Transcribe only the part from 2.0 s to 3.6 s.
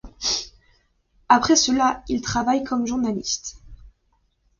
il travaille comme journaliste.